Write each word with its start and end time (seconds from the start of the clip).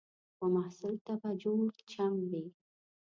و 0.41 0.41
محصل 0.55 0.95
ته 1.05 1.13
به 1.21 1.31
جوړ 1.43 1.61
چم 1.91 2.13
وي 2.29 2.45